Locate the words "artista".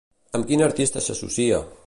0.69-1.05